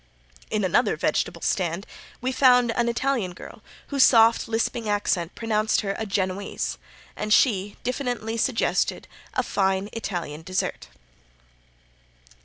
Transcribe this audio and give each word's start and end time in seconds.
In 0.49 0.63
another 0.63 0.97
vegetable 0.97 1.41
stand 1.43 1.85
we 2.21 2.31
found 2.31 2.71
an 2.71 2.89
Italian 2.89 3.33
girl, 3.33 3.61
whose 3.89 4.01
soft 4.01 4.47
lisping 4.47 4.89
accent 4.89 5.35
pronounced 5.35 5.81
her 5.81 5.93
a 5.95 6.07
Genoese, 6.07 6.79
and 7.15 7.31
she, 7.31 7.77
diffidently 7.83 8.35
suggested 8.35 9.07
"a 9.35 9.43
fine 9.43 9.89
Italian 9.93 10.41
dessert." 10.41 10.87